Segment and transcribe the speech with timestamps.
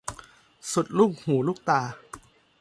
[0.71, 1.81] สุดลูกหูลูกตา